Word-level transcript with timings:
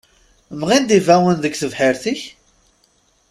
Mɣin-d 0.59 0.89
ibawen 0.99 1.37
deg 1.43 1.53
tebḥirt-ik? 1.55 2.21